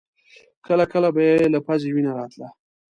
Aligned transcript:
کله 0.65 0.85
کله 0.93 1.09
به 1.15 1.21
يې 1.29 1.35
له 1.53 1.59
پزې 1.67 1.89
وينه 1.91 2.11
راتله. 2.17 2.47